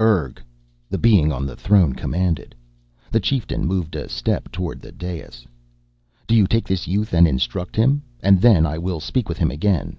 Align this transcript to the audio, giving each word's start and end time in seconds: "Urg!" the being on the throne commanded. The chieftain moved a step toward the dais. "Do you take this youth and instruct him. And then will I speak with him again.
"Urg!" 0.00 0.40
the 0.88 0.96
being 0.96 1.32
on 1.32 1.44
the 1.44 1.56
throne 1.56 1.92
commanded. 1.92 2.54
The 3.10 3.18
chieftain 3.18 3.66
moved 3.66 3.96
a 3.96 4.08
step 4.08 4.52
toward 4.52 4.80
the 4.80 4.92
dais. 4.92 5.44
"Do 6.28 6.36
you 6.36 6.46
take 6.46 6.68
this 6.68 6.86
youth 6.86 7.12
and 7.12 7.26
instruct 7.26 7.74
him. 7.74 8.02
And 8.20 8.40
then 8.40 8.62
will 8.80 8.96
I 8.98 9.00
speak 9.00 9.28
with 9.28 9.38
him 9.38 9.50
again. 9.50 9.96